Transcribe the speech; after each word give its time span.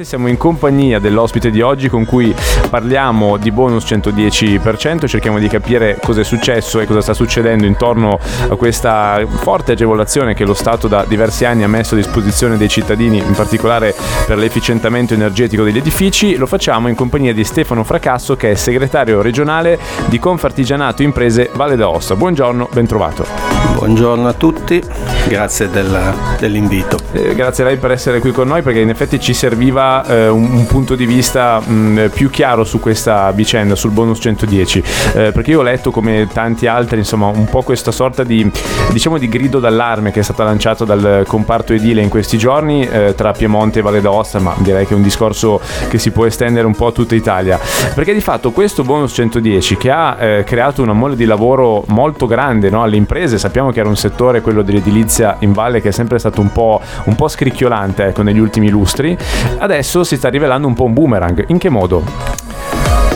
Siamo 0.00 0.26
in 0.28 0.38
compagnia 0.38 0.98
dell'ospite 0.98 1.50
di 1.50 1.60
oggi 1.60 1.90
con 1.90 2.06
cui 2.06 2.34
parliamo 2.70 3.36
di 3.36 3.50
bonus 3.50 3.84
110%, 3.84 5.06
cerchiamo 5.06 5.38
di 5.38 5.48
capire 5.48 5.98
cosa 6.02 6.22
è 6.22 6.24
successo 6.24 6.80
e 6.80 6.86
cosa 6.86 7.02
sta 7.02 7.12
succedendo 7.12 7.66
intorno 7.66 8.18
a 8.48 8.56
questa 8.56 9.20
forte 9.26 9.72
agevolazione 9.72 10.32
che 10.32 10.46
lo 10.46 10.54
Stato 10.54 10.88
da 10.88 11.04
diversi 11.06 11.44
anni 11.44 11.62
ha 11.62 11.68
messo 11.68 11.92
a 11.92 11.98
disposizione 11.98 12.56
dei 12.56 12.70
cittadini, 12.70 13.18
in 13.18 13.34
particolare 13.34 13.94
per 14.26 14.38
l'efficientamento 14.38 15.12
energetico 15.12 15.62
degli 15.62 15.76
edifici. 15.76 16.36
Lo 16.36 16.46
facciamo 16.46 16.88
in 16.88 16.94
compagnia 16.94 17.34
di 17.34 17.44
Stefano 17.44 17.84
Fracasso 17.84 18.34
che 18.34 18.52
è 18.52 18.54
segretario 18.54 19.20
regionale 19.20 19.78
di 20.06 20.18
Confartigianato 20.18 21.02
Imprese 21.02 21.50
Valle 21.52 21.76
d'Aosta. 21.76 22.16
Buongiorno, 22.16 22.70
ben 22.72 22.86
trovato. 22.86 23.26
Buongiorno 23.74 24.26
a 24.26 24.32
tutti, 24.32 24.82
grazie 25.28 25.70
del, 25.70 26.14
dell'invito. 26.38 26.98
Eh, 27.12 27.34
grazie 27.34 27.64
a 27.64 27.66
lei 27.68 27.76
per 27.76 27.90
essere 27.90 28.20
qui 28.20 28.32
con 28.32 28.48
noi 28.48 28.62
perché 28.62 28.80
in 28.80 28.88
effetti 28.88 29.20
ci 29.20 29.34
serviva 29.34 30.04
eh, 30.04 30.28
un, 30.28 30.50
un, 30.52 30.66
punto 30.66 30.94
di 30.94 31.06
vista 31.06 31.60
mh, 31.60 32.10
più 32.12 32.30
chiaro 32.30 32.64
su 32.64 32.80
questa 32.80 33.30
vicenda, 33.32 33.74
sul 33.74 33.90
bonus 33.90 34.18
110, 34.20 34.82
eh, 35.14 35.32
perché 35.32 35.50
io 35.50 35.60
ho 35.60 35.62
letto 35.62 35.90
come 35.90 36.28
tanti 36.32 36.66
altri, 36.66 36.98
insomma, 36.98 37.26
un 37.26 37.46
po' 37.46 37.62
questa 37.62 37.90
sorta 37.90 38.24
di, 38.24 38.50
diciamo, 38.90 39.18
di 39.18 39.28
grido 39.28 39.58
d'allarme 39.58 40.10
che 40.10 40.20
è 40.20 40.22
stata 40.22 40.44
lanciata 40.44 40.84
dal 40.84 41.24
comparto 41.26 41.72
edile 41.72 42.02
in 42.02 42.08
questi 42.08 42.36
giorni 42.36 42.86
eh, 42.86 43.14
tra 43.14 43.32
Piemonte 43.32 43.78
e 43.78 43.82
Valle 43.82 44.00
d'Aosta, 44.00 44.38
ma 44.38 44.54
direi 44.58 44.86
che 44.86 44.92
è 44.92 44.96
un 44.96 45.02
discorso 45.02 45.60
che 45.88 45.98
si 45.98 46.10
può 46.10 46.26
estendere 46.26 46.66
un 46.66 46.74
po' 46.74 46.88
a 46.88 46.92
tutta 46.92 47.14
Italia, 47.14 47.58
perché 47.94 48.12
di 48.12 48.20
fatto 48.20 48.50
questo 48.50 48.82
bonus 48.82 49.12
110 49.12 49.76
che 49.76 49.90
ha 49.90 50.16
eh, 50.18 50.44
creato 50.44 50.82
una 50.82 50.92
mole 50.92 51.16
di 51.16 51.24
lavoro 51.24 51.84
molto 51.88 52.26
grande 52.26 52.70
no, 52.70 52.82
alle 52.82 52.96
imprese, 52.96 53.38
sappiamo 53.38 53.70
che 53.70 53.80
era 53.80 53.88
un 53.88 53.96
settore, 53.96 54.40
quello 54.40 54.62
dell'edilizia 54.62 55.11
in 55.40 55.52
valle, 55.52 55.80
che 55.80 55.88
è 55.88 55.92
sempre 55.92 56.18
stato 56.18 56.40
un 56.40 56.52
po', 56.52 56.80
un 57.04 57.14
po 57.14 57.28
scricchiolante 57.28 58.06
ecco, 58.06 58.22
negli 58.22 58.38
ultimi 58.38 58.68
lustri, 58.68 59.16
adesso 59.58 60.04
si 60.04 60.16
sta 60.16 60.28
rivelando 60.28 60.66
un 60.66 60.74
po' 60.74 60.84
un 60.84 60.92
boomerang. 60.92 61.44
In 61.48 61.58
che 61.58 61.68
modo? 61.68 62.51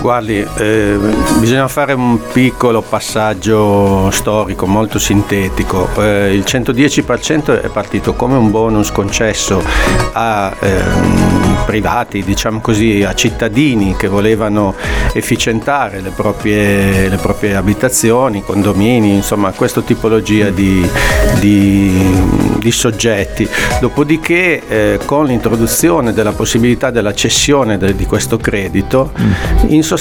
Guardi, 0.07 0.47
eh, 0.59 0.97
bisogna 1.41 1.67
fare 1.67 1.93
un 1.93 2.21
piccolo 2.33 2.81
passaggio 2.81 4.09
storico 4.13 4.65
molto 4.65 5.01
sintetico. 5.01 5.89
Eh, 5.99 6.33
il 6.33 6.45
110% 6.47 7.61
è 7.61 7.69
partito 7.71 8.15
come 8.15 8.37
un 8.37 8.53
bonus 8.53 8.93
concesso 8.93 9.61
a 10.13 10.55
eh, 10.61 10.85
privati, 11.67 12.23
diciamo 12.23 12.61
così, 12.61 13.03
a 13.03 13.15
cittadini 13.15 13.97
che 13.97 14.07
volevano 14.07 14.77
efficientare 15.13 16.01
le 16.01 16.11
proprie, 16.11 17.09
le 17.09 17.17
proprie 17.17 17.57
abitazioni, 17.57 18.45
condomini, 18.45 19.13
insomma, 19.13 19.51
questa 19.51 19.83
tipologia 19.83 20.51
di, 20.51 20.89
di, 21.41 22.15
di 22.61 22.71
soggetti. 22.71 23.49
Dopodiché, 23.81 24.63
eh, 24.69 25.01
con 25.05 25.27
l'introduzione 25.27 26.13
della 26.13 26.33
possibilità 26.33 26.91
della 26.91 27.13
cessione 27.13 27.77
de, 27.77 27.97
di 27.97 28.07
questo 28.07 28.37
credito, 28.37 29.11
in 29.67 29.83
sostanza 29.83 29.95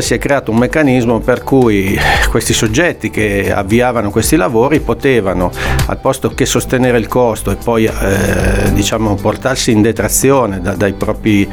si 0.00 0.14
è 0.14 0.18
creato 0.18 0.50
un 0.50 0.58
meccanismo 0.58 1.20
per 1.20 1.42
cui 1.42 1.98
questi 2.30 2.52
soggetti 2.52 3.10
che 3.10 3.52
avviavano 3.52 4.10
questi 4.10 4.36
lavori 4.36 4.80
potevano, 4.80 5.50
al 5.86 5.98
posto 5.98 6.30
che 6.30 6.46
sostenere 6.46 6.98
il 6.98 7.08
costo 7.08 7.50
e 7.50 7.56
poi 7.56 7.84
eh, 7.84 8.72
diciamo, 8.72 9.14
portarsi 9.14 9.72
in 9.72 9.82
detrazione 9.82 10.60
da, 10.60 10.74
dai 10.74 10.92
propri, 10.94 11.48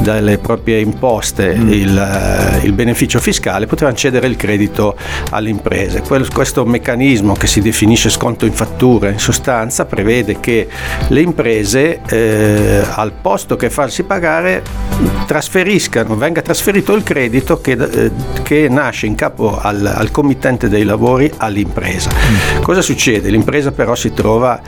dalle 0.00 0.38
proprie 0.38 0.80
imposte 0.80 1.54
mm. 1.54 1.72
il, 1.72 1.98
eh, 1.98 2.64
il, 2.64 2.72
beneficio 2.72 3.18
fiscale, 3.18 3.66
potevano 3.66 3.96
cedere 3.96 4.26
il 4.26 4.36
credito 4.36 4.96
alle 5.30 5.50
imprese. 5.50 6.02
Questo 6.02 6.64
meccanismo 6.64 7.34
che 7.34 7.46
si 7.46 7.60
definisce 7.60 8.08
sconto 8.08 8.46
in 8.46 8.52
fattura 8.52 9.08
in 9.08 9.18
sostanza 9.18 9.84
prevede 9.84 10.40
che 10.40 10.68
le 11.08 11.20
imprese 11.20 12.00
eh, 12.08 12.82
al 12.94 13.12
posto 13.12 13.56
che 13.56 13.68
farsi 13.68 14.04
pagare 14.04 14.62
trasferiscano, 15.26 16.16
venga 16.16 16.40
trasferito 16.42 16.94
il 16.94 17.02
credito 17.02 17.31
credito 17.32 17.62
che, 17.62 17.72
eh, 17.72 18.10
che 18.42 18.68
nasce 18.68 19.06
in 19.06 19.14
capo 19.14 19.58
al, 19.58 19.86
al, 19.86 20.10
committente 20.10 20.68
dei 20.68 20.84
lavori 20.84 21.32
all'impresa. 21.38 22.10
Mm. 22.10 22.62
Cosa 22.62 22.82
succede? 22.82 23.30
L'impresa 23.30 23.72
però 23.72 23.94
si 23.94 24.12
trova 24.12 24.60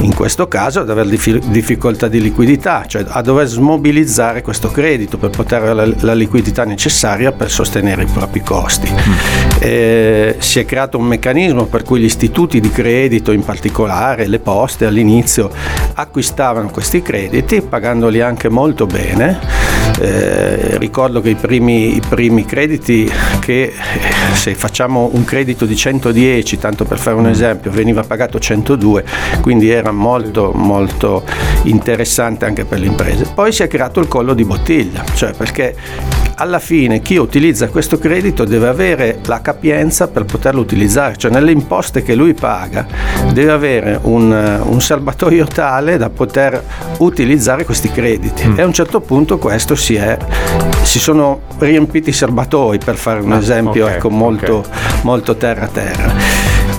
in 0.00 0.14
questo 0.14 0.46
caso 0.46 0.80
ad 0.80 0.90
avere 0.90 1.08
difficoltà 1.08 2.08
di 2.08 2.20
liquidità, 2.20 2.84
cioè 2.86 3.06
a 3.08 3.22
dover 3.22 3.46
smobilizzare 3.46 4.42
questo 4.42 4.70
credito 4.70 5.16
per 5.16 5.30
poter 5.30 5.62
avere 5.62 5.74
la, 5.74 5.94
la 6.00 6.14
liquidità 6.14 6.64
necessaria 6.64 7.32
per 7.32 7.50
sostenere 7.50 8.02
i 8.02 8.06
propri 8.12 8.42
costi. 8.42 8.90
Mm. 8.90 9.12
Eh, 9.60 10.36
si 10.38 10.58
è 10.58 10.66
creato 10.66 10.98
un 10.98 11.06
meccanismo 11.06 11.64
per 11.64 11.84
cui 11.84 12.00
gli 12.00 12.04
istituti 12.04 12.60
di 12.60 12.70
credito, 12.70 13.32
in 13.32 13.44
particolare 13.44 14.26
le 14.26 14.40
poste 14.40 14.84
all'inizio, 14.84 15.50
acquistavano 15.94 16.68
questi 16.68 17.00
crediti 17.00 17.62
pagandoli 17.62 18.20
anche 18.20 18.50
molto 18.50 18.84
bene. 18.84 19.88
Eh, 20.00 20.78
ricordo 20.78 21.20
che 21.20 21.28
i 21.28 21.34
primi, 21.34 21.96
i 21.96 22.00
primi 22.00 22.46
crediti 22.46 23.10
che 23.38 23.64
eh, 23.64 23.74
se 24.34 24.54
facciamo 24.54 25.10
un 25.12 25.24
credito 25.24 25.66
di 25.66 25.76
110, 25.76 26.58
tanto 26.58 26.86
per 26.86 26.98
fare 26.98 27.16
un 27.16 27.28
esempio, 27.28 27.70
veniva 27.70 28.02
pagato 28.02 28.38
102, 28.38 29.04
quindi 29.42 29.68
era 29.68 29.92
molto 29.92 30.52
molto 30.54 31.22
interessante 31.64 32.46
anche 32.46 32.64
per 32.64 32.78
le 32.78 32.86
imprese. 32.86 33.26
Poi 33.34 33.52
si 33.52 33.62
è 33.62 33.68
creato 33.68 34.00
il 34.00 34.08
collo 34.08 34.32
di 34.32 34.44
bottiglia, 34.44 35.04
cioè 35.14 35.32
perché 35.32 35.76
alla 36.40 36.58
fine 36.58 37.02
chi 37.02 37.16
utilizza 37.16 37.68
questo 37.68 37.98
credito 37.98 38.44
deve 38.44 38.66
avere 38.66 39.18
la 39.26 39.42
capienza 39.42 40.08
per 40.08 40.24
poterlo 40.24 40.60
utilizzare, 40.60 41.16
cioè 41.16 41.30
nelle 41.30 41.52
imposte 41.52 42.02
che 42.02 42.14
lui 42.14 42.32
paga 42.32 42.86
deve 43.32 43.52
avere 43.52 43.98
un, 44.02 44.60
un 44.64 44.80
serbatoio 44.80 45.46
tale 45.46 45.98
da 45.98 46.08
poter 46.08 46.62
utilizzare 46.98 47.64
questi 47.66 47.90
crediti 47.90 48.46
mm. 48.46 48.58
e 48.58 48.62
a 48.62 48.66
un 48.66 48.72
certo 48.72 49.00
punto 49.00 49.36
questo 49.36 49.74
si, 49.74 49.96
è, 49.96 50.16
si 50.82 50.98
sono 50.98 51.42
riempiti 51.58 52.08
i 52.08 52.14
serbatoi 52.14 52.78
per 52.78 52.96
fare 52.96 53.20
un 53.20 53.32
ah, 53.32 53.38
esempio 53.38 53.84
okay, 53.84 53.96
ecco, 53.96 54.08
molto, 54.08 54.56
okay. 54.56 54.70
molto 55.02 55.36
terra 55.36 55.66
terra 55.66 56.29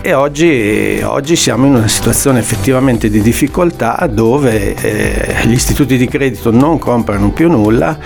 e 0.04 0.14
oggi, 0.14 1.00
oggi, 1.04 1.36
siamo 1.36 1.68
in 1.68 1.76
una 1.76 1.88
situazione 1.88 2.40
effettivamente 2.40 3.08
di 3.08 3.22
difficoltà 3.22 4.10
dove 4.12 4.74
eh, 4.74 5.46
gli 5.46 5.52
istituti 5.52 5.96
di 5.96 6.08
credito 6.08 6.50
non 6.50 6.80
comprano 6.80 7.30
più 7.30 7.50
nulla 7.50 7.98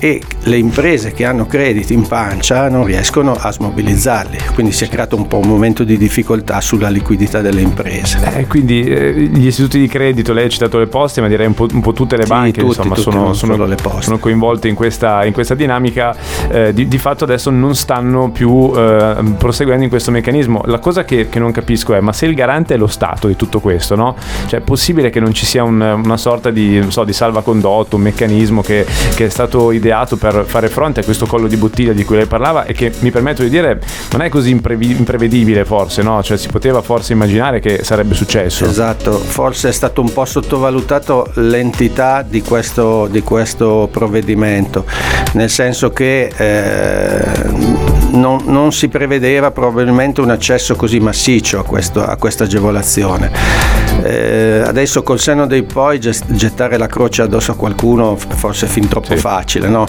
e 0.00 0.20
le 0.42 0.56
imprese 0.56 1.12
che 1.12 1.24
hanno 1.24 1.46
crediti 1.46 1.94
in 1.94 2.06
pancia 2.08 2.68
non 2.68 2.84
riescono 2.84 3.36
a 3.38 3.52
smobilizzarli, 3.52 4.38
quindi 4.54 4.72
si 4.72 4.84
è 4.84 4.88
creato 4.88 5.14
un 5.14 5.28
po' 5.28 5.38
un 5.38 5.46
momento 5.46 5.84
di 5.84 5.96
difficoltà 5.96 6.60
sulla 6.60 6.88
liquidità 6.88 7.40
delle 7.40 7.60
imprese. 7.60 8.18
Eh, 8.34 8.46
quindi 8.48 8.82
eh, 8.82 9.12
gli 9.12 9.46
istituti 9.46 9.78
di 9.78 9.86
credito, 9.86 10.32
lei 10.32 10.46
ha 10.46 10.48
citato 10.48 10.78
le 10.78 10.88
poste, 10.88 11.20
ma 11.20 11.28
direi 11.28 11.46
un 11.46 11.54
po', 11.54 11.68
un 11.72 11.80
po 11.80 11.92
tutte 11.92 12.16
le 12.16 12.26
banche 12.26 12.60
sì, 12.60 12.66
tutti, 12.66 12.86
insomma, 12.86 12.94
tutti, 12.96 13.10
sono, 13.10 13.32
sono, 13.32 14.00
sono, 14.00 14.18
coinvolte 14.18 14.66
in 14.66 14.74
questa, 14.74 15.24
in 15.24 15.32
questa 15.32 15.54
dinamica, 15.54 16.16
eh, 16.50 16.74
di, 16.74 16.88
di, 16.88 16.98
fatto 16.98 17.22
adesso 17.22 17.50
non 17.50 17.76
stanno 17.76 18.30
più 18.30 18.72
eh, 18.74 19.16
proseguendo 19.38 19.84
in 19.84 19.90
questo 19.90 20.10
meccanismo. 20.10 20.62
La 20.66 20.78
cosa 20.78 21.04
che, 21.04 21.28
che 21.28 21.38
non 21.38 21.43
capisco 21.52 21.94
è, 21.94 22.00
ma 22.00 22.12
se 22.12 22.26
il 22.26 22.34
garante 22.34 22.74
è 22.74 22.76
lo 22.76 22.86
Stato 22.86 23.26
di 23.28 23.36
tutto 23.36 23.60
questo, 23.60 23.94
no? 23.94 24.16
Cioè 24.46 24.60
è 24.60 24.62
possibile 24.62 25.10
che 25.10 25.20
non 25.20 25.32
ci 25.32 25.46
sia 25.46 25.62
un, 25.62 25.80
una 25.80 26.16
sorta 26.16 26.50
di, 26.50 26.84
so, 26.88 27.04
di 27.04 27.12
salvacondotto, 27.12 27.96
un 27.96 28.02
meccanismo 28.02 28.62
che, 28.62 28.86
che, 29.14 29.26
è 29.26 29.28
stato 29.28 29.72
ideato 29.72 30.16
per 30.16 30.44
fare 30.46 30.68
fronte 30.68 31.00
a 31.00 31.04
questo 31.04 31.26
collo 31.26 31.46
di 31.46 31.56
bottiglia 31.56 31.92
di 31.92 32.04
cui 32.04 32.16
lei 32.16 32.26
parlava 32.26 32.64
e 32.64 32.72
che 32.72 32.92
mi 33.00 33.10
permetto 33.10 33.42
di 33.42 33.48
dire 33.48 33.80
non 34.12 34.22
è 34.22 34.28
così 34.28 34.50
imprevi- 34.50 34.96
imprevedibile 34.96 35.64
forse, 35.64 36.02
no? 36.02 36.22
Cioè 36.22 36.36
si 36.36 36.48
poteva 36.48 36.82
forse 36.82 37.12
immaginare 37.12 37.60
che 37.60 37.82
sarebbe 37.82 38.14
successo. 38.14 38.64
Esatto, 38.64 39.12
forse 39.12 39.68
è 39.68 39.72
stato 39.72 40.00
un 40.00 40.12
po' 40.12 40.24
sottovalutato 40.24 41.30
l'entità 41.34 42.22
di 42.22 42.42
questo, 42.42 43.06
di 43.10 43.22
questo 43.22 43.88
provvedimento, 43.90 44.84
nel 45.32 45.50
senso 45.50 45.90
che 45.90 46.32
eh, 46.36 47.83
non, 48.14 48.42
non, 48.46 48.72
si 48.72 48.88
prevedeva 48.88 49.50
probabilmente 49.50 50.20
un 50.20 50.30
accesso 50.30 50.74
così 50.76 51.00
massiccio 51.00 51.58
a, 51.58 51.64
questo, 51.64 52.04
a 52.04 52.16
questa 52.16 52.44
agevolazione. 52.44 53.83
Eh, 54.04 54.62
adesso 54.64 55.02
col 55.02 55.18
senno 55.18 55.46
dei 55.46 55.62
poi 55.62 55.98
gettare 55.98 56.76
la 56.76 56.86
croce 56.86 57.22
addosso 57.22 57.52
a 57.52 57.54
qualcuno 57.54 58.16
forse 58.16 58.66
è 58.66 58.68
fin 58.68 58.86
troppo 58.86 59.14
sì. 59.14 59.16
facile, 59.16 59.68
no? 59.68 59.86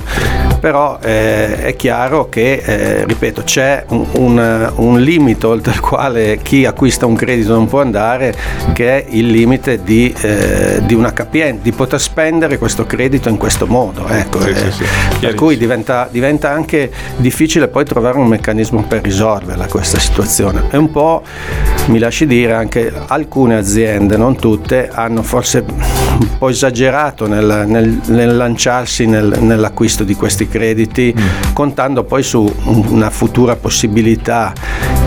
però 0.60 0.98
eh, 1.02 1.64
è 1.64 1.76
chiaro 1.76 2.30
che, 2.30 2.62
eh, 2.66 3.06
ripeto, 3.06 3.44
c'è 3.44 3.86
un, 3.90 4.06
un, 4.14 4.72
un, 4.78 5.00
limite 5.00 5.46
oltre 5.46 5.74
il 5.74 5.80
quale 5.80 6.40
chi 6.42 6.66
acquista 6.66 7.06
un 7.06 7.16
credito 7.16 7.54
non 7.54 7.68
può 7.68 7.82
andare, 7.82 8.34
che 8.74 9.04
è 9.04 9.06
il 9.10 9.28
limite 9.28 9.84
di, 9.84 10.14
eh, 10.22 10.82
di 10.84 10.94
una 10.96 11.14
capienza, 11.14 11.62
di 11.62 11.72
poter 11.72 12.00
spendere 12.00 12.58
questo 12.58 12.86
credito 12.86 13.30
in 13.30 13.38
questo 13.38 13.68
modo. 13.68 14.08
Ecco, 14.08 14.40
sì, 14.42 14.56
sì, 14.56 14.72
sì. 14.72 14.84
Per 15.20 15.36
cui 15.36 15.58
diventa, 15.58 16.08
diventa 16.10 16.50
anche 16.50 16.90
difficile 17.18 17.68
poi 17.68 17.84
trovare 17.86 18.06
trovare 18.06 18.20
un 18.20 18.28
meccanismo 18.28 18.84
per 18.84 19.02
risolverla 19.02 19.66
questa 19.66 19.98
situazione. 20.00 20.66
È 20.70 20.76
un 20.76 20.92
po', 20.92 21.24
mi 21.88 21.98
lasci 21.98 22.28
dire, 22.28 22.54
anche 22.54 22.92
alcune 23.08 23.56
aziende, 23.56 24.05
non 24.14 24.36
tutte, 24.38 24.90
hanno 24.92 25.24
forse 25.24 25.66
un 25.68 26.38
po' 26.38 26.50
esagerato 26.50 27.28
nel, 27.28 27.66
nel, 27.68 28.00
nel 28.08 28.36
lanciarsi 28.36 29.06
nel, 29.06 29.38
nell'acquisto 29.40 30.04
di 30.04 30.16
questi 30.16 30.48
crediti, 30.48 31.14
mm. 31.18 31.54
contando 31.54 32.04
poi 32.04 32.24
su 32.24 32.54
una 32.90 33.10
futura 33.10 33.56
possibilità 33.56 34.54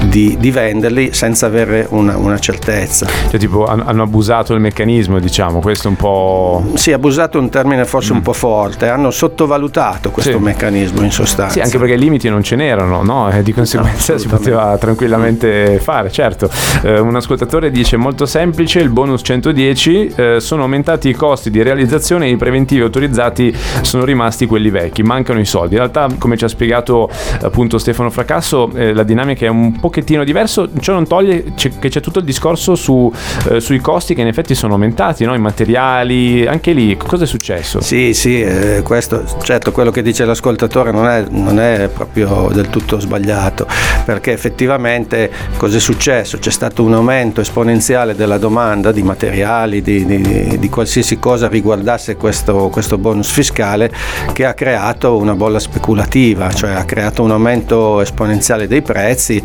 di, 0.09 0.37
di 0.39 0.51
venderli 0.51 1.13
senza 1.13 1.47
avere 1.47 1.87
una, 1.91 2.17
una 2.17 2.39
certezza. 2.39 3.07
Cioè 3.07 3.39
tipo 3.39 3.67
hanno 3.67 4.03
abusato 4.03 4.55
il 4.55 4.61
meccanismo, 4.61 5.19
diciamo, 5.19 5.61
questo 5.61 5.89
è 5.89 5.91
un 5.91 5.97
po'... 5.97 6.65
Sì, 6.75 6.93
abusato 6.93 7.39
è 7.39 7.41
un 7.41 7.51
termine 7.51 7.85
forse 7.85 8.13
mm. 8.13 8.17
un 8.17 8.23
po' 8.23 8.33
forte, 8.33 8.89
hanno 8.89 9.11
sottovalutato 9.11 10.11
questo 10.11 10.33
sì. 10.33 10.39
meccanismo 10.39 11.03
in 11.03 11.11
sostanza. 11.11 11.53
Sì, 11.53 11.61
anche 11.61 11.79
perché 11.79 11.95
i 11.95 11.99
limiti 11.99 12.29
non 12.29 12.43
ce 12.43 12.57
n'erano, 12.57 13.03
no? 13.03 13.31
E 13.31 13.43
di 13.43 13.53
conseguenza 13.53 14.15
no, 14.15 14.19
si 14.19 14.27
poteva 14.27 14.77
tranquillamente 14.79 15.79
fare, 15.81 16.11
certo. 16.11 16.51
Eh, 16.83 16.99
un 16.99 17.15
ascoltatore 17.15 17.71
dice 17.71 17.97
molto 17.97 18.27
semplice, 18.27 18.81
il 18.81 18.91
bonus 18.91 19.21
110 19.25 20.13
eh, 20.15 20.41
sono 20.41 20.63
aumentati 20.63 21.09
i 21.09 21.15
costi 21.15 21.51
di 21.51 21.63
realizzazione 21.63 22.27
e 22.27 22.31
i 22.31 22.37
preventivi 22.37 22.81
autorizzati 22.83 23.55
sono 23.83 24.05
rimasti 24.05 24.47
quelli 24.47 24.71
vecchi, 24.71 25.03
mancano 25.03 25.41
i 25.41 25.45
soldi. 25.45 25.75
In 25.75 25.81
realtà, 25.81 26.09
come 26.19 26.37
ci 26.37 26.45
ha 26.45 26.49
spiegato 26.49 27.11
appunto 27.43 27.79
Stefano 27.79 28.11
Fracasso, 28.11 28.71
eh, 28.75 28.93
la 28.93 29.03
dinamica 29.03 29.47
è 29.47 29.49
un 29.49 29.79
pochettino 29.99 30.25
diverso, 30.25 30.69
ciò 30.81 30.93
non 30.93 31.07
toglie 31.07 31.53
che 31.55 31.89
c'è 31.89 32.01
tutto 32.01 32.21
il 32.21 32.25
discorso 32.25 32.75
su, 32.75 33.13
eh, 33.51 33.61
sui 33.61 33.81
costi 33.81 34.15
che 34.15 34.21
in 34.21 34.29
effetti 34.29 34.55
sono 34.55 34.75
aumentati, 34.75 35.25
no? 35.25 35.35
i 35.35 35.39
materiali, 35.39 36.47
anche 36.47 36.73
lì 36.73 36.97
cosa 36.97 37.25
è 37.25 37.27
successo? 37.27 37.81
Sì, 37.81 38.15
sì, 38.15 38.41
eh, 38.41 38.83
questo, 38.85 39.25
certo 39.43 39.73
quello 39.73 39.91
che 39.91 40.03
dice 40.03 40.25
l'ascoltatore 40.25 40.93
non 40.93 41.09
è, 41.09 41.25
non 41.31 41.59
è 41.59 41.91
proprio 41.93 42.51
del 42.53 42.69
tutto 42.69 43.01
sbagliato, 43.01 43.67
perché 44.05 44.33
effettivamente 44.33 45.31
cosa 45.57 45.77
è 45.77 45.81
successo? 45.81 46.39
C'è 46.39 46.51
stato 46.51 46.85
un 46.85 46.95
aumento 46.95 47.41
esponenziale 47.41 48.15
della 48.15 48.39
domanda 48.39 48.93
di 48.93 49.03
materiali, 49.03 49.83
di, 49.83 50.05
di, 50.05 50.59
di 50.59 50.69
qualsiasi 50.69 51.19
cosa 51.19 51.49
riguardasse 51.49 52.17
questo, 52.17 52.69
questo 52.71 52.99
bonus 52.99 53.31
fiscale 53.31 53.91
che 54.33 54.45
ha 54.45 54.55
creato 54.55 55.17
una 55.17 55.35
bolla 55.35 55.59
speculativa, 55.59 56.53
cioè 56.53 56.71
ha 56.71 56.85
creato 56.85 57.23
un 57.23 57.33
aumento 57.33 58.01
esponenziale 58.01 58.69
dei 58.69 58.83
prezzi 58.83 59.43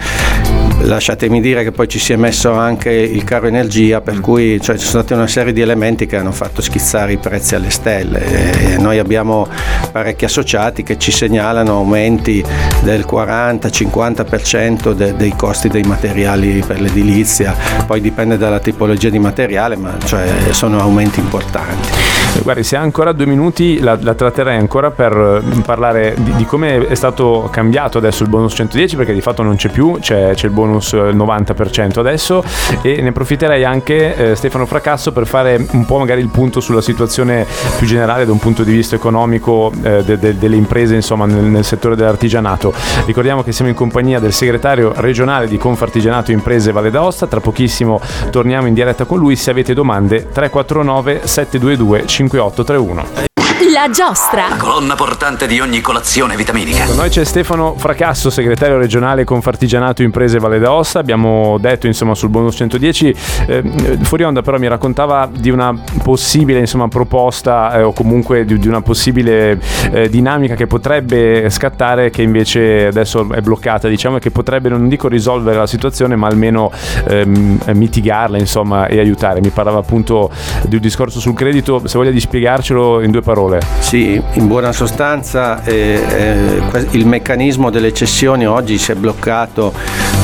lasciatemi 0.86 1.42
dire 1.42 1.64
che 1.64 1.72
poi 1.72 1.88
ci 1.88 2.00
si 2.00 2.14
è 2.14 2.16
messo 2.16 2.52
anche 2.54 2.92
il 2.92 3.24
caro 3.24 3.48
energia 3.48 4.02
per 4.02 4.20
cui 4.20 4.60
cioè, 4.62 4.78
ci 4.78 4.86
sono 4.86 5.04
state 5.04 5.14
una 5.14 5.28
serie 5.28 5.54
di 5.54 5.62
elementi 5.62 6.06
che 6.06 6.18
hanno 6.18 6.32
fatto 6.32 6.62
schizzare 6.62 7.14
i 7.14 7.18
prezzi 7.18 7.56
alle 7.56 7.70
stelle. 7.70 8.74
E 8.74 8.78
noi 8.78 9.00
abbiamo 9.00 9.48
parecchi 9.92 10.26
associati 10.26 10.84
che 10.84 10.98
ci 10.98 11.12
segnalano 11.12 11.74
aumenti 11.74 12.44
del 12.82 13.06
40-50% 13.10 14.94
de- 14.94 15.16
dei 15.16 15.34
costi 15.36 15.70
dei 15.70 15.84
materiali 15.84 16.64
per 16.66 16.82
l'edilizia. 16.82 17.56
Poi 17.86 18.02
dipende 18.02 18.38
dalla 18.38 18.60
tipologia 18.60 19.10
di 19.10 19.20
materiale 19.20 19.76
ma 19.76 19.98
cioè, 20.06 20.28
sono 20.52 20.80
aumenti 20.80 21.20
importanti. 21.20 21.90
Guardi, 22.42 22.64
se 22.64 22.76
ha 22.76 22.82
ancora 22.82 23.12
due 23.12 23.26
minuti 23.26 23.80
la, 23.80 23.98
la 24.02 24.16
tratterei 24.16 24.58
ancora 24.58 24.92
per 24.92 25.14
mm, 25.16 25.60
parlare 25.60 26.16
di, 26.18 26.36
di, 26.36 26.46
come 26.46 26.88
è 26.88 26.96
stato 26.96 27.48
cambiato 27.52 28.00
adesso 28.00 28.24
il 28.24 28.30
bonus 28.30 28.54
110 28.54 28.96
perché 28.96 29.14
di 29.14 29.22
fatto 29.22 29.44
non 29.44 29.56
c'è 29.56 29.70
più, 29.70 29.98
c'è, 30.00 30.32
c'è 30.34 30.48
il 30.48 30.52
bonus 30.52 30.73
90% 30.78 32.00
adesso 32.00 32.44
e 32.82 33.02
ne 33.02 33.10
approfitterei 33.10 33.64
anche 33.64 34.32
eh, 34.32 34.36
Stefano 34.36 34.66
Fracasso 34.66 35.12
per 35.12 35.28
fare 35.28 35.66
un 35.72 35.86
po' 35.86 36.00
magari 36.00 36.22
il 36.22 36.30
punto 36.30 36.60
sulla 36.60 36.82
situazione 36.82 37.46
più 37.78 37.88
generale 37.88 38.26
da 38.26 38.32
un 38.32 38.40
punto 38.40 38.64
di 38.64 38.72
vista 38.72 38.96
economico 38.96 39.72
eh, 39.84 40.04
de, 40.04 40.18
de, 40.18 40.38
delle 40.38 40.56
imprese 40.56 40.96
insomma 40.96 41.26
nel, 41.26 41.44
nel, 41.44 41.64
settore 41.64 41.96
dell'artigianato. 41.96 42.74
Ricordiamo 43.06 43.44
che 43.44 43.52
siamo 43.52 43.70
in 43.70 43.78
compagnia 43.78 44.20
del 44.20 44.34
segretario 44.34 44.92
regionale 44.96 45.48
di 45.48 45.58
Confartigianato 45.58 46.32
Imprese 46.32 46.72
Valle 46.72 46.92
d'Aosta, 46.92 47.28
tra 47.28 47.40
pochissimo 47.40 48.02
torniamo 48.32 48.68
in 48.68 48.74
diretta 48.74 49.06
con 49.06 49.20
lui, 49.20 49.36
se 49.36 49.52
avete 49.52 49.74
domande 49.74 50.28
349 50.30 51.22
722 51.24 52.06
50 52.06 52.24
5831. 52.30 53.33
La 53.72 53.90
giostra. 53.90 54.50
La 54.50 54.58
colonna 54.58 54.94
portante 54.96 55.48
di 55.48 55.62
ogni 55.62 55.80
colazione 55.80 56.36
vitaminica. 56.36 56.86
Con 56.86 56.98
noi 56.98 57.08
c'è 57.08 57.24
Stefano 57.24 57.76
Fracasso, 57.78 58.30
segretario 58.30 58.78
regionale 58.78 59.24
Confartigianato 59.24 60.04
Imprese 60.04 60.38
Valle 60.38 60.60
d'Aosta. 60.60 61.00
Abbiamo 61.00 61.58
detto 61.60 61.88
insomma 61.88 62.14
sul 62.14 62.28
bonus 62.28 62.56
110. 62.56 63.16
Eh, 63.48 63.64
fuori 64.02 64.24
onda 64.24 64.42
però 64.42 64.58
mi 64.58 64.68
raccontava 64.68 65.30
di 65.32 65.50
una 65.50 65.74
possibile 66.04 66.60
insomma, 66.60 66.90
proposta 66.90 67.78
eh, 67.78 67.84
o 67.84 67.94
comunque 67.94 68.44
di, 68.44 68.60
di 68.60 68.68
una 68.68 68.82
possibile 68.82 69.58
eh, 69.92 70.10
dinamica 70.10 70.56
che 70.56 70.68
potrebbe 70.68 71.50
scattare 71.50 72.10
che 72.10 72.22
invece 72.22 72.88
adesso 72.88 73.26
è 73.32 73.40
bloccata 73.40 73.88
diciamo 73.88 74.18
e 74.18 74.20
che 74.20 74.32
potrebbe 74.32 74.68
non 74.68 74.90
dico 74.90 75.08
risolvere 75.08 75.58
la 75.58 75.68
situazione 75.68 76.18
ma 76.18 76.28
almeno 76.28 76.70
ehm, 77.08 77.60
mitigarla 77.74 78.38
insomma 78.38 78.88
e 78.88 79.00
aiutare. 79.00 79.40
Mi 79.40 79.52
parlava 79.52 79.80
appunto 79.80 80.30
di 80.64 80.76
un 80.76 80.82
discorso 80.82 81.22
sul 81.22 81.34
credito. 81.34 81.88
Se 81.88 81.98
voglia 81.98 82.12
di 82.12 82.20
spiegarcelo 82.20 83.02
in 83.02 83.12
due 83.12 83.22
parole. 83.22 83.53
Sì, 83.80 84.22
in 84.34 84.48
buona 84.48 84.72
sostanza 84.72 85.64
eh, 85.64 86.02
eh, 86.08 86.88
il 86.92 87.06
meccanismo 87.06 87.70
delle 87.70 87.94
cessioni 87.94 88.46
oggi 88.46 88.78
si 88.78 88.92
è 88.92 88.96
bloccato, 88.96 89.74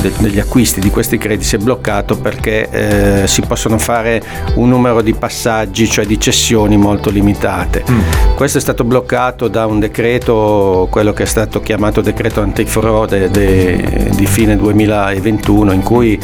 de- 0.01 0.13
degli 0.17 0.39
acquisti 0.39 0.79
di 0.79 0.89
questi 0.89 1.17
crediti 1.17 1.45
si 1.45 1.55
è 1.55 1.59
bloccato 1.59 2.17
perché 2.17 2.69
eh, 2.69 3.27
si 3.27 3.41
possono 3.41 3.77
fare 3.77 4.21
un 4.55 4.69
numero 4.69 5.01
di 5.01 5.13
passaggi, 5.13 5.87
cioè 5.87 6.05
di 6.05 6.19
cessioni 6.19 6.77
molto 6.77 7.09
limitate. 7.09 7.83
Mm. 7.89 7.99
Questo 8.35 8.57
è 8.57 8.61
stato 8.61 8.83
bloccato 8.83 9.47
da 9.47 9.65
un 9.65 9.79
decreto, 9.79 10.87
quello 10.89 11.11
che 11.13 11.23
è 11.23 11.25
stato 11.25 11.59
chiamato 11.59 12.01
decreto 12.01 12.41
antifrode 12.41 13.29
de- 13.29 14.09
di 14.15 14.25
fine 14.25 14.55
2021, 14.55 15.71
in 15.73 15.83
cui 15.83 16.19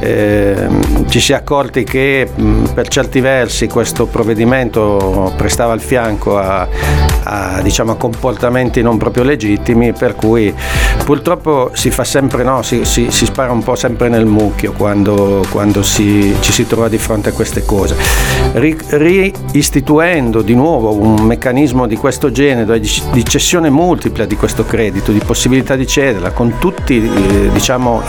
ehm, 0.00 1.08
ci 1.08 1.20
si 1.20 1.32
è 1.32 1.36
accorti 1.36 1.84
che 1.84 2.28
mh, 2.34 2.72
per 2.74 2.88
certi 2.88 3.20
versi 3.20 3.68
questo 3.68 4.06
provvedimento 4.06 5.32
prestava 5.36 5.74
il 5.74 5.80
fianco 5.80 6.38
a 6.50 7.58
diciamo, 7.62 7.92
a, 7.92 7.96
comportamenti 7.96 8.82
non 8.82 8.98
proprio 8.98 9.22
legittimi, 9.22 9.92
per 9.92 10.16
cui 10.16 10.52
purtroppo 11.04 11.70
si 11.74 11.90
fa 11.90 12.04
sempre 12.04 12.42
no, 12.42 12.62
si, 12.62 12.84
si, 12.84 13.10
si 13.10 13.24
spara 13.26 13.52
un 13.52 13.62
po' 13.62 13.74
sempre 13.74 14.08
nel 14.08 14.26
mucchio 14.26 14.72
quando, 14.72 15.44
quando 15.50 15.82
si, 15.82 16.34
ci 16.40 16.52
si 16.52 16.66
trova 16.66 16.88
di 16.88 16.98
fronte 16.98 17.30
a 17.30 17.32
queste 17.32 17.64
cose. 17.64 17.96
Ri, 18.52 18.76
reistituendo 18.88 20.42
di 20.42 20.54
nuovo 20.54 20.92
un 20.92 21.22
meccanismo 21.22 21.86
di 21.86 21.96
questo 21.96 22.30
genere, 22.30 22.80
di, 22.80 23.24
cessione 23.24 23.70
multipla 23.70 24.24
di 24.24 24.36
questo 24.36 24.64
credito, 24.64 25.12
di 25.12 25.20
possibilità 25.24 25.76
di 25.76 25.86
cederla, 25.86 26.32
con 26.32 26.58
tutte 26.58 26.94
eh, 26.94 27.50
diciamo, 27.52 28.02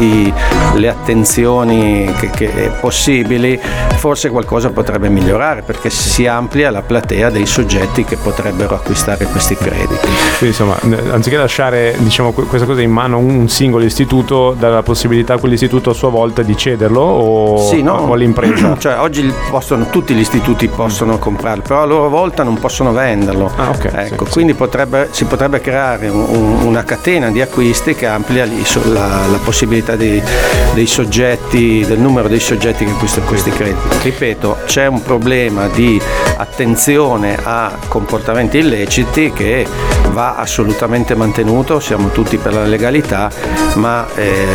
le 0.74 0.90
attenzioni 0.90 2.12
che, 2.20 2.30
che 2.30 2.72
possibili, 2.80 3.60
forse 3.96 4.30
qualcosa 4.30 4.70
potrebbe 4.72 5.10
migliorare 5.10 5.62
perché 5.62 5.90
si 5.90 6.26
amplia 6.26 6.72
la 6.72 6.82
platea 6.82 7.30
dei 7.30 7.46
soggetti 7.46 8.04
che 8.04 8.16
potrebbero 8.16 8.31
potrebbero 8.32 8.76
acquistare 8.76 9.26
questi 9.26 9.56
crediti. 9.56 10.08
Quindi 10.38 10.58
insomma, 10.58 10.78
anziché 11.12 11.36
lasciare 11.36 11.96
diciamo, 12.00 12.32
questa 12.32 12.66
cosa 12.66 12.82
in 12.82 12.92
mano 12.92 13.18
a 13.18 13.20
un 13.20 13.50
singolo 13.50 13.84
istituto, 13.84 14.56
dà 14.58 14.70
la 14.70 14.84
possibilità 14.84 15.34
a 15.34 15.38
quell'istituto 15.38 15.90
a 15.90 15.94
sua 15.94 16.10
volta 16.10 16.42
di 16.42 16.56
cederlo 16.56 17.02
o, 17.02 17.68
sì, 17.68 17.82
no. 17.82 17.94
o 17.94 18.14
all'impresa? 18.14 18.76
Cioè, 18.82 18.98
oggi 19.00 19.32
possono, 19.50 19.90
tutti 19.90 20.14
gli 20.14 20.20
istituti 20.20 20.68
possono 20.68 21.20
comprarlo, 21.20 21.62
però 21.62 21.82
a 21.82 21.86
loro 21.86 22.10
volta 22.10 22.44
non 22.44 22.58
possono 22.58 22.94
venderlo. 22.94 23.52
Ah, 23.56 23.70
okay, 23.70 24.08
ecco, 24.08 24.26
sì, 24.26 24.32
quindi 24.32 24.54
sì. 24.54 24.58
Potrebbe, 24.58 25.10
si 25.12 25.26
potrebbe 25.26 25.60
creare 25.60 26.08
un, 26.08 26.26
un, 26.28 26.62
una 26.64 26.84
catena 26.84 27.30
di 27.30 27.42
acquisti 27.42 27.94
che 27.94 28.08
amplia 28.08 28.46
la, 28.46 29.28
la 29.28 29.40
possibilità 29.44 29.96
dei, 29.96 30.22
dei, 30.74 30.88
soggetti, 30.88 31.84
del 31.86 32.00
numero 32.00 32.28
dei 32.28 32.40
soggetti 32.40 32.86
che 32.86 32.92
acquistano 32.92 33.26
questi 33.28 33.52
crediti. 33.52 33.98
Ripeto, 34.02 34.60
c'è 34.66 34.88
un 34.88 35.04
problema 35.04 35.68
di 35.68 36.02
attenzione 36.38 37.38
a 37.42 37.74
comportamenti 37.88 38.21
comportamenti 38.22 38.60
illeciti 38.60 39.32
che 39.34 39.66
va 40.12 40.36
assolutamente 40.36 41.16
mantenuto, 41.16 41.80
siamo 41.80 42.10
tutti 42.10 42.38
per 42.38 42.54
la 42.54 42.66
legalità, 42.66 43.32
ma 43.76 44.06
eh, 44.16 44.46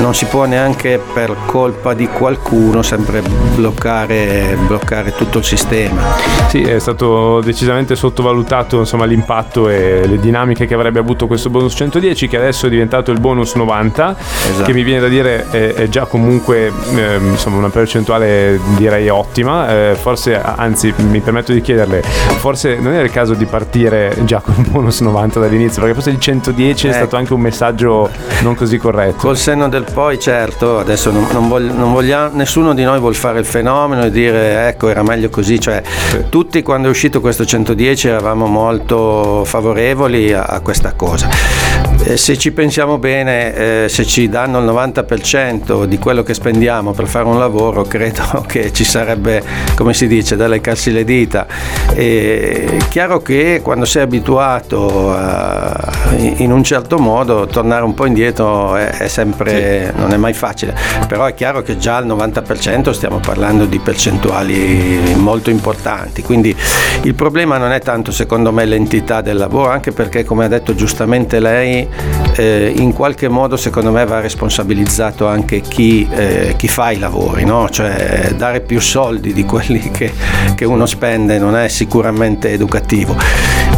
non 0.00 0.14
si 0.14 0.26
può 0.26 0.44
neanche 0.44 1.00
per 1.12 1.34
colpa 1.46 1.94
di 1.94 2.06
qualcuno 2.06 2.82
sempre 2.82 3.22
bloccare, 3.54 4.56
bloccare, 4.66 5.14
tutto 5.14 5.38
il 5.38 5.44
sistema. 5.44 6.02
Sì, 6.48 6.62
è 6.62 6.78
stato 6.78 7.40
decisamente 7.40 7.96
sottovalutato 7.96 8.78
insomma, 8.78 9.06
l'impatto 9.06 9.68
e 9.68 10.06
le 10.06 10.20
dinamiche 10.20 10.66
che 10.66 10.74
avrebbe 10.74 10.98
avuto 10.98 11.26
questo 11.26 11.50
bonus 11.50 11.74
110 11.74 12.28
che 12.28 12.36
adesso 12.36 12.66
è 12.66 12.68
diventato 12.68 13.10
il 13.10 13.18
bonus 13.18 13.54
90, 13.54 14.16
esatto. 14.18 14.62
che 14.62 14.72
mi 14.72 14.82
viene 14.82 15.00
da 15.00 15.08
dire 15.08 15.46
è, 15.50 15.74
è 15.74 15.88
già 15.88 16.04
comunque 16.04 16.70
eh, 16.94 17.16
insomma, 17.16 17.56
una 17.56 17.70
percentuale 17.70 18.60
direi 18.76 19.08
ottima, 19.08 19.68
eh, 19.70 19.96
forse 19.98 20.40
anzi 20.40 20.92
mi 21.08 21.20
permetto 21.20 21.52
di 21.52 21.62
chiederle, 21.62 22.02
forse 22.02 22.76
non 22.76 22.92
era 22.92 23.04
caso 23.16 23.32
di 23.32 23.46
partire 23.46 24.14
già 24.24 24.40
con 24.40 24.52
un 24.58 24.66
bonus 24.70 25.00
90 25.00 25.40
dall'inizio, 25.40 25.80
perché 25.80 25.94
forse 25.94 26.10
il 26.10 26.20
110 26.20 26.86
è 26.86 26.90
ecco. 26.90 26.98
stato 26.98 27.16
anche 27.16 27.32
un 27.32 27.40
messaggio 27.40 28.10
non 28.42 28.54
così 28.54 28.76
corretto. 28.76 29.16
Col 29.28 29.38
senno 29.38 29.70
del 29.70 29.86
poi, 29.90 30.20
certo, 30.20 30.78
adesso 30.78 31.10
non, 31.10 31.26
non, 31.32 31.48
voglia, 31.48 31.72
non 31.72 31.92
vogliamo, 31.94 32.36
nessuno 32.36 32.74
di 32.74 32.84
noi 32.84 32.98
vuole 32.98 33.14
fare 33.14 33.38
il 33.38 33.46
fenomeno 33.46 34.04
e 34.04 34.10
dire 34.10 34.68
ecco 34.68 34.90
era 34.90 35.02
meglio 35.02 35.30
così, 35.30 35.58
cioè 35.58 35.82
sì. 36.10 36.24
tutti 36.28 36.62
quando 36.62 36.88
è 36.88 36.90
uscito 36.90 37.22
questo 37.22 37.46
110 37.46 38.08
eravamo 38.08 38.44
molto 38.44 39.44
favorevoli 39.46 40.34
a, 40.34 40.42
a 40.42 40.60
questa 40.60 40.92
cosa 40.92 41.65
eh, 42.06 42.16
se 42.16 42.38
ci 42.38 42.52
pensiamo 42.52 42.98
bene, 42.98 43.84
eh, 43.84 43.88
se 43.88 44.06
ci 44.06 44.28
danno 44.28 44.60
il 44.60 44.64
90% 44.66 45.86
di 45.86 45.98
quello 45.98 46.22
che 46.22 46.34
spendiamo 46.34 46.92
per 46.92 47.08
fare 47.08 47.24
un 47.24 47.36
lavoro, 47.36 47.82
credo 47.88 48.44
che 48.46 48.72
ci 48.72 48.84
sarebbe, 48.84 49.42
come 49.74 49.92
si 49.92 50.06
dice, 50.06 50.36
da 50.36 50.46
leccarsi 50.46 50.92
le 50.92 51.02
dita. 51.02 51.46
È 51.92 52.76
chiaro 52.88 53.20
che 53.22 53.60
quando 53.60 53.86
sei 53.86 54.02
abituato 54.02 55.12
a, 55.12 55.92
in 56.36 56.52
un 56.52 56.62
certo 56.62 56.98
modo, 56.98 57.46
tornare 57.46 57.82
un 57.82 57.94
po' 57.94 58.06
indietro 58.06 58.76
è, 58.76 58.88
è 58.98 59.08
sempre, 59.08 59.92
sì. 59.92 60.00
non 60.00 60.12
è 60.12 60.16
mai 60.16 60.32
facile, 60.32 60.76
però 61.08 61.24
è 61.24 61.34
chiaro 61.34 61.62
che 61.62 61.76
già 61.76 61.96
al 61.96 62.06
90% 62.06 62.90
stiamo 62.92 63.18
parlando 63.18 63.64
di 63.64 63.80
percentuali 63.80 65.14
molto 65.16 65.50
importanti, 65.50 66.22
quindi 66.22 66.54
il 67.02 67.14
problema 67.14 67.58
non 67.58 67.72
è 67.72 67.80
tanto 67.80 68.12
secondo 68.12 68.52
me 68.52 68.64
l'entità 68.64 69.22
del 69.22 69.36
lavoro, 69.36 69.70
anche 69.70 69.90
perché 69.90 70.24
come 70.24 70.44
ha 70.44 70.48
detto 70.48 70.72
giustamente 70.76 71.40
lei, 71.40 71.94
eh, 72.36 72.72
in 72.76 72.92
qualche 72.92 73.28
modo 73.28 73.56
secondo 73.56 73.90
me 73.90 74.04
va 74.04 74.20
responsabilizzato 74.20 75.26
anche 75.26 75.60
chi, 75.60 76.06
eh, 76.10 76.54
chi 76.56 76.68
fa 76.68 76.90
i 76.90 76.98
lavori, 76.98 77.44
no? 77.44 77.68
cioè 77.68 78.32
dare 78.36 78.60
più 78.60 78.80
soldi 78.80 79.32
di 79.32 79.44
quelli 79.44 79.88
che, 79.90 80.12
che 80.54 80.64
uno 80.64 80.86
spende 80.86 81.38
non 81.38 81.56
è 81.56 81.68
sicuramente 81.68 82.50
educativo. 82.50 83.16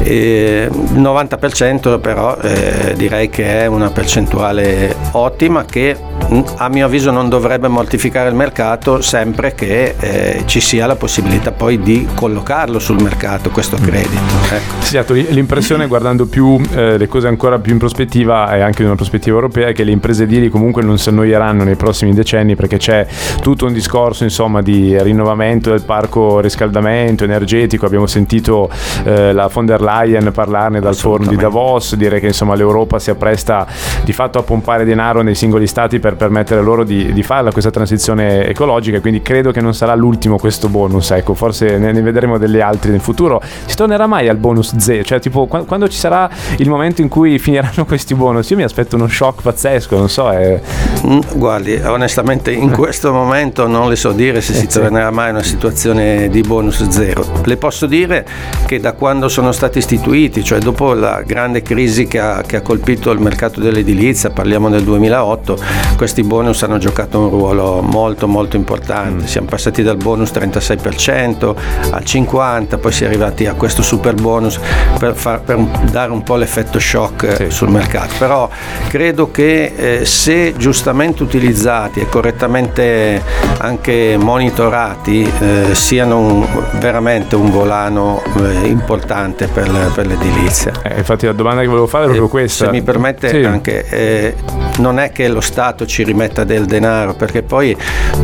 Eh, 0.03 0.69
il 0.71 1.01
90% 1.01 2.01
però 2.01 2.37
eh, 2.37 2.95
direi 2.97 3.29
che 3.31 3.61
è 3.61 3.67
una 3.67 3.91
percentuale 3.91 4.95
ottima 5.13 5.65
che 5.65 5.97
a 6.57 6.69
mio 6.69 6.85
avviso 6.85 7.11
non 7.11 7.29
dovrebbe 7.29 7.69
mortificare 7.69 8.29
il 8.29 8.35
mercato 8.35 9.01
sempre 9.01 9.55
che 9.55 9.95
eh, 9.99 10.43
ci 10.45 10.61
sia 10.61 10.87
la 10.87 10.97
possibilità 10.97 11.53
poi 11.53 11.81
di 11.81 12.07
collocarlo 12.15 12.79
sul 12.79 13.01
mercato 13.03 13.51
questo 13.51 13.77
mm. 13.81 13.85
credito. 13.85 14.23
Ecco. 14.53 14.75
Sì, 14.81 15.33
l'impressione 15.33 15.87
guardando 15.87 16.27
più 16.27 16.61
eh, 16.75 16.99
le 16.99 17.09
cose 17.09 17.29
ancora 17.29 17.59
più 17.59 17.73
in 17.73 17.79
prospettiva 17.79 18.55
e 18.55 18.61
anche 18.61 18.83
in 18.83 18.89
una 18.89 18.97
prospettiva 18.97 19.37
europea 19.37 19.69
è 19.69 19.73
che 19.73 19.85
le 19.85 19.91
imprese 19.91 20.25
edili 20.25 20.49
comunque 20.51 20.83
non 20.83 20.99
si 20.99 21.09
annoieranno 21.09 21.65
nei 21.65 21.77
prossimi 21.77 22.13
decenni 22.13 22.57
perché 22.57 22.77
c'è 22.77 23.07
tutto 23.41 23.67
un 23.67 23.73
discorso 23.73 24.25
insomma 24.25 24.61
di 24.61 25.01
rinnovamento 25.03 25.71
del 25.71 25.83
parco 25.83 26.41
riscaldamento 26.41 27.25
energetico, 27.25 27.87
abbiamo 27.87 28.07
sentito 28.07 28.69
eh, 29.05 29.33
la 29.33 29.49
von 29.53 29.65
der 29.67 29.81
Leyen 29.81 30.31
parlarne 30.33 30.81
dal 30.81 30.95
forum 30.95 31.27
di 31.27 31.37
Davos, 31.37 31.95
dire 31.95 32.21
che 32.21 32.27
insomma 32.27 32.55
l'Europa 32.55 32.99
si 32.99 33.11
appresta 33.11 33.67
di 34.05 34.13
fatto 34.13 34.39
a 34.39 34.43
pompare 34.43 34.85
denaro 34.85 35.23
nei 35.23 35.35
singoli 35.35 35.67
stati 35.67 35.99
per 35.99 36.08
permettere 36.17 36.63
loro 36.63 36.85
di, 36.85 37.13
di 37.13 37.23
farla 37.23 37.53
questa 37.53 37.71
transizione 37.71 38.47
ecologica, 38.47 39.01
quindi 39.01 39.23
credo 39.23 39.51
che 39.51 39.61
non 39.61 39.75
sarà 39.75 39.95
l'ultimo 39.95 40.39
questo 40.39 40.69
bonus, 40.69 41.11
ecco, 41.11 41.35
forse 41.35 41.79
ne, 41.79 41.93
ne 41.93 42.01
vedremo 42.01 42.39
degli 42.39 42.61
altri 42.61 42.91
nel 42.91 43.01
futuro. 43.01 43.41
Si 43.67 43.77
tornerà 43.77 44.07
mai 44.07 44.29
al 44.29 44.37
bonus 44.37 44.77
zero? 44.77 45.03
Cioè, 45.05 45.21
tipo, 45.21 45.47
quando, 45.47 45.67
quando 45.67 45.89
ci 45.89 45.99
sarà 45.99 46.29
il 46.57 46.69
momento 46.69 47.03
in 47.03 47.09
cui 47.09 47.39
finiranno 47.39 47.85
questi 47.87 48.15
bonus, 48.15 48.49
io 48.51 48.57
mi 48.57 48.63
aspetto 48.63 48.97
uno 48.97 49.09
shock 49.09 49.43
pazzesco, 49.43 49.97
non 49.97 50.09
so. 50.09 50.31
È... 50.31 50.61
Mm, 51.07 51.21
guardi, 51.35 51.75
onestamente 51.75 52.53
in 52.53 52.71
questo 52.71 53.13
momento 53.13 53.67
non 53.67 53.89
le 53.89 53.97
so 53.97 54.13
dire 54.13 54.41
se 54.41 54.53
eh, 54.53 54.55
si 54.57 54.71
sì. 54.71 54.79
tornerà 54.79 55.11
mai 55.11 55.29
a 55.29 55.33
una 55.33 55.43
situazione 55.43 56.29
di 56.29 56.41
bonus 56.41 56.89
zero. 56.89 57.25
Le 57.45 57.57
posso 57.57 57.87
dire 57.87 58.27
che 58.67 58.81
da 58.81 58.93
quando 58.93 59.29
sono 59.29 59.53
stati 59.53 59.79
istituiti, 59.79 60.43
cioè 60.43 60.59
dopo 60.59 60.93
la 60.93 61.23
grande 61.25 61.63
crisi 61.63 62.07
che 62.07 62.19
ha, 62.19 62.43
che 62.47 62.57
ha 62.57 62.61
colpito 62.61 63.11
il 63.11 63.21
mercato 63.21 63.61
dell'edilizia, 63.61 64.31
parliamo 64.31 64.69
del 64.69 64.83
2008, 64.83 65.59
questi 65.99 66.23
bonus 66.23 66.63
hanno 66.63 66.79
giocato 66.79 67.19
un 67.19 67.29
ruolo 67.29 67.83
molto 67.83 68.29
molto 68.29 68.55
importante. 68.55 69.25
Mm. 69.25 69.27
Siamo 69.27 69.49
passati 69.49 69.83
dal 69.83 69.97
bonus 69.97 70.31
36% 70.31 71.57
al 71.91 72.03
50%, 72.05 72.79
poi 72.79 72.93
si 72.93 73.03
è 73.03 73.07
arrivati 73.09 73.47
a 73.47 73.55
questo 73.55 73.83
super 73.83 74.15
bonus 74.15 74.61
per, 74.97 75.17
far, 75.17 75.41
per 75.41 75.59
dare 75.91 76.13
un 76.13 76.23
po' 76.23 76.37
l'effetto 76.37 76.79
shock 76.79 77.35
sì. 77.35 77.51
sul 77.51 77.71
mercato. 77.71 78.15
Però 78.17 78.49
credo 78.87 79.33
che 79.33 79.73
eh, 79.75 80.05
se 80.05 80.55
giustamente 80.57 81.25
utilizzati 81.25 81.99
e 81.99 82.09
correttamente 82.09 83.21
anche 83.59 84.17
monitorati 84.17 85.29
eh, 85.41 85.75
siano 85.75 86.19
un, 86.19 86.47
veramente 86.79 87.35
un 87.35 87.51
volano 87.51 88.23
eh, 88.37 88.69
importante 88.69 89.49
per, 89.49 89.91
per 89.93 90.07
l'edilizia. 90.07 90.71
Eh, 90.85 90.99
infatti 90.99 91.27
la 91.27 91.33
domanda 91.33 91.63
che 91.63 91.67
volevo 91.67 91.89
fare 91.89 92.05
è 92.05 92.07
proprio 92.07 92.27
eh, 92.27 92.31
questa. 92.31 92.67
Se 92.67 92.71
mi 92.71 92.83
permette 92.83 93.31
sì. 93.31 93.45
anche, 93.45 93.85
eh, 93.89 94.35
non 94.79 95.01
è 95.01 95.11
che 95.11 95.27
lo 95.27 95.41
Stato 95.41 95.87
ci 95.89 96.05
rimetta 96.05 96.45
del 96.45 96.67
denaro, 96.67 97.15
perché 97.15 97.43
poi 97.43 97.77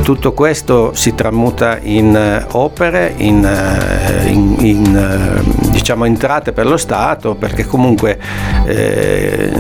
tutto 0.03 0.33
questo 0.33 0.93
si 0.95 1.15
tramuta 1.15 1.79
in 1.83 2.15
eh, 2.15 2.47
opere, 2.53 3.15
in, 3.17 3.45
eh, 3.45 4.29
in, 4.29 4.57
in 4.61 4.97
eh, 4.97 5.71
diciamo, 5.71 6.05
entrate 6.05 6.53
per 6.53 6.67
lo 6.67 6.77
Stato, 6.77 7.35
perché 7.35 7.67
comunque 7.67 8.19
eh, 8.67 9.53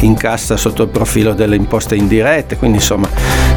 incassa 0.00 0.56
sotto 0.56 0.84
il 0.84 0.88
profilo 0.88 1.32
delle 1.32 1.56
imposte 1.56 1.96
indirette, 1.96 2.56
quindi 2.56 2.76
insomma 2.78 3.08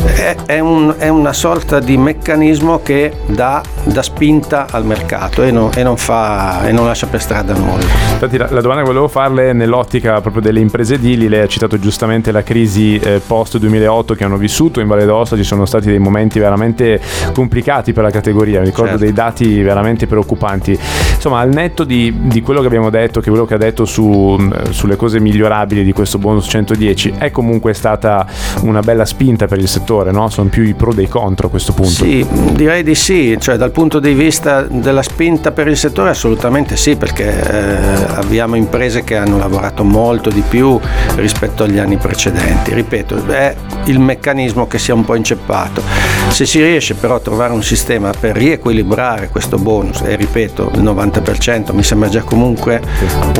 è, 0.06 0.36
è, 0.46 0.60
un, 0.60 0.94
è 0.98 1.08
una 1.08 1.34
sorta 1.34 1.80
di 1.80 1.98
meccanismo 1.98 2.82
che 2.82 3.14
dà, 3.28 3.62
dà 3.84 4.02
spinta 4.02 4.68
al 4.70 4.86
mercato 4.86 5.44
e 5.44 5.52
non, 5.52 5.70
e, 5.76 5.84
non 5.84 5.98
fa, 5.98 6.66
e 6.66 6.72
non, 6.72 6.86
lascia 6.86 7.08
per 7.08 7.22
strada 7.22 7.54
nulla. 7.54 7.84
Infatti 8.12 8.38
la, 8.38 8.48
la, 8.50 8.62
domanda 8.62 8.82
che 8.82 8.88
volevo 8.88 9.08
farle 9.08 9.54
nell'ottica 9.54 10.20
proprio 10.22 10.42
delle 10.42 10.60
imprese 10.60 10.96
edili, 10.96 11.28
lei 11.28 11.42
ha 11.42 11.48
citato 11.48 11.80
giustamente 11.80 12.32
la 12.32 12.44
crisi 12.44 12.98
eh, 12.98 13.22
post 13.26 13.58
2008 13.82 14.14
che 14.14 14.24
hanno 14.24 14.38
vissuto 14.38 14.80
in 14.80 14.88
Valle 14.88 15.06
d'Aosta, 15.06 15.36
ci 15.36 15.44
sono 15.44 15.66
stati 15.66 15.88
dei 15.88 16.00
momenti 16.00 16.40
veramente 16.40 17.00
complicati 17.34 17.94
per 17.94 18.04
la 18.04 18.12
categoria, 18.12 18.60
mi 18.60 18.66
ricordo 18.66 18.92
certo. 18.92 19.04
dei 19.04 19.14
dati 19.14 19.62
veramente 19.62 20.08
preoccupanti. 20.08 20.78
Insomma, 21.16 21.40
al 21.40 21.50
netto 21.50 21.84
di, 21.84 22.14
di, 22.22 22.42
quello 22.42 22.62
che 22.62 22.68
abbiamo 22.68 22.90
detto, 22.90 23.20
che 23.20 23.30
quello 23.30 23.46
che 23.46 23.56
ha 23.56 23.58
detto 23.58 23.86
su, 23.86 24.38
sulle 24.70 24.96
cose 24.96 25.20
migliorabili 25.20 25.84
di 25.84 25.94
questo 25.94 26.18
bonus 26.18 26.46
110, 26.48 27.16
è 27.18 27.32
comunque 27.32 27.74
stata 27.74 28.26
una 28.62 28.82
bella 28.82 29.06
spinta 29.06 29.48
per 29.48 29.60
il 29.60 29.68
settore, 29.68 30.12
no? 30.12 30.30
Sono 30.30 30.50
più 30.50 30.64
i 30.64 30.74
pro 30.74 30.94
dei 30.94 31.08
contro 31.08 31.48
a 31.48 31.50
questo 31.50 31.74
punto. 31.74 31.92
Sì, 31.92 32.26
direi 32.54 32.84
di 32.84 32.96
sì, 32.96 33.38
cioè 33.40 33.58
dal 33.58 33.72
punto 33.72 34.00
di 34.00 34.14
vista 34.14 34.62
della 34.62 35.02
spinta 35.02 35.52
per 35.52 35.68
il 35.68 35.78
settore 35.78 36.10
assolutamente 36.10 36.76
sì, 36.76 36.96
perché 36.96 37.30
eh, 37.30 38.06
abbiamo 38.16 38.56
imprese 38.56 39.04
che 39.04 39.16
hanno 39.16 39.38
lavorato 39.38 39.84
molto 39.84 40.30
di 40.30 40.44
più 40.48 40.80
rispetto 41.16 41.64
agli 41.64 41.78
anni 41.78 41.98
precedenti. 41.98 42.74
Ripeto, 42.74 43.26
è 43.28 43.56
il 43.86 44.00
meccanismo 44.00 44.68
che 44.68 44.78
si 44.78 44.92
è 44.92 44.94
un 44.94 45.06
po' 45.06 45.16
inceppato. 45.16 45.82
Se 46.30 46.46
si 46.46 46.62
riesce 46.62 46.94
però 46.94 47.16
a 47.16 47.20
trovare 47.20 47.54
un 47.54 47.64
sistema 47.64 48.12
per 48.18 48.36
riequilibrare 48.36 49.30
questo 49.30 49.58
bonus, 49.58 50.02
e 50.02 50.16
ripeto, 50.16 50.72
il 50.76 50.84
90% 50.84 51.74
mi 51.74 51.84
sembra 51.84 52.10
già 52.10 52.22
comunque 52.22 52.82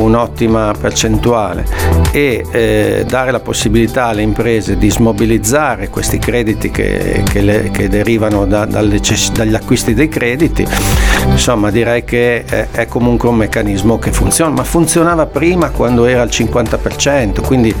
un'ottima 0.00 0.72
percentuale, 0.78 1.64
e 2.10 2.44
eh, 2.50 3.04
dare 3.06 3.30
la 3.30 3.40
possibilità 3.40 4.06
alle 4.06 4.22
imprese 4.22 4.76
di 4.76 4.90
smobilizzare 4.90 5.88
questi 5.88 6.18
crediti 6.18 6.70
che, 6.70 7.22
che, 7.28 7.40
le, 7.40 7.70
che 7.70 7.88
derivano 7.88 8.46
da, 8.46 8.64
dagli 8.64 9.54
acquisti 9.54 9.94
dei 9.94 10.08
crediti, 10.08 10.66
insomma 11.26 11.70
direi 11.70 12.04
che 12.04 12.44
è, 12.44 12.68
è 12.72 12.86
comunque 12.86 13.28
un 13.28 13.36
meccanismo 13.36 13.98
che 13.98 14.12
funziona, 14.12 14.50
ma 14.50 14.64
funzionava 14.64 15.26
prima 15.26 15.70
quando 15.70 16.04
era 16.04 16.22
al 16.22 16.28
50%, 16.28 17.42
quindi 17.42 17.74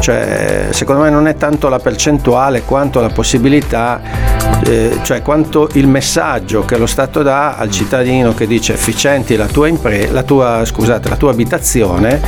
cioè, 0.00 0.68
secondo 0.70 1.02
me 1.02 1.10
non 1.10 1.26
è 1.26 1.36
tanto 1.36 1.68
la 1.68 1.78
percentuale 1.78 1.95
quanto 2.64 3.00
la 3.00 3.08
possibilità, 3.08 4.00
eh, 4.64 4.98
cioè 5.02 5.22
quanto 5.22 5.68
il 5.72 5.86
messaggio 5.86 6.64
che 6.64 6.76
lo 6.76 6.86
Stato 6.86 7.22
dà 7.22 7.56
al 7.56 7.70
cittadino 7.70 8.34
che 8.34 8.46
dice 8.46 8.74
efficienti 8.74 9.36
la 9.36 9.46
tua, 9.46 9.68
impre- 9.68 10.10
la 10.10 10.22
tua, 10.22 10.64
scusate, 10.64 11.08
la 11.08 11.16
tua 11.16 11.30
abitazione 11.30 12.20